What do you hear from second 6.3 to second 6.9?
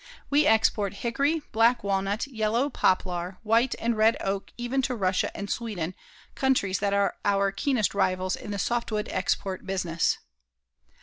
countries